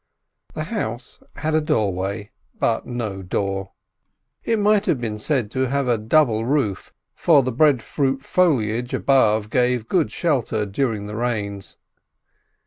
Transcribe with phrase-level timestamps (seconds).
[0.55, 3.73] The house had a doorway, but no door.
[4.43, 9.51] It might have been said to have a double roof, for the breadfruit foliage above
[9.51, 11.77] gave good shelter during the rains.